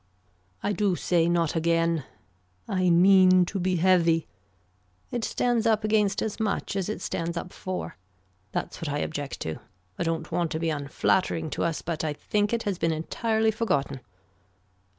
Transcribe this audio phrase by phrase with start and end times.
[0.63, 2.05] I do say not again.
[2.67, 4.25] I mean to be heavy.
[5.11, 7.97] It stands up against as much as it stands up for.
[8.51, 9.59] That's what I object to.
[9.99, 13.51] I don't want to be unflattering to us but I think it has been entirely
[13.51, 13.99] forgotten.